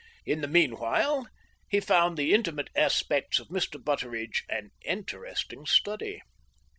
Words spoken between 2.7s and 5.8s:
aspects of Mr. Butteridge an interesting